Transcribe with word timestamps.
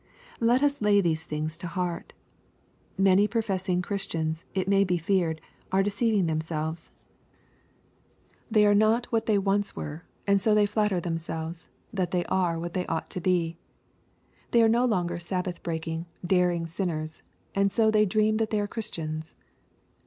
Let 0.39 0.63
us 0.63 0.81
lay 0.81 0.99
these 0.99 1.27
things 1.27 1.59
to 1.59 1.67
heart. 1.67 2.13
Many 2.97 3.27
professing 3.27 3.83
Chris 3.83 4.07
tians, 4.07 4.45
it 4.55 4.67
may 4.67 4.83
be 4.83 4.97
feared, 4.97 5.39
aredereiving 5.71 6.25
themselves. 6.25 6.89
They 8.49 8.65
are 8.65 8.73
LUKE, 8.73 8.73
CHAP. 8.73 8.77
XI. 8.77 8.77
27 8.79 8.91
Dot 9.03 9.11
what 9.11 9.25
they 9.27 9.37
once 9.37 9.75
were, 9.75 10.05
and 10.25 10.41
so 10.41 10.55
they 10.55 10.65
flatter 10.65 10.99
themselves, 10.99 11.67
they 11.93 12.25
are 12.29 12.57
what 12.57 12.73
they 12.73 12.87
ought 12.87 13.11
to 13.11 13.21
be. 13.21 13.59
They 14.49 14.63
are 14.63 14.67
no 14.67 14.85
longer 14.85 15.19
sabbath 15.19 15.61
breaking, 15.61 16.07
daring 16.25 16.65
sinners, 16.65 17.21
and 17.53 17.71
so 17.71 17.91
they 17.91 18.07
dream 18.07 18.37
that 18.37 18.49
they 18.49 18.59
are 18.59 18.67
Christians. 18.67 19.35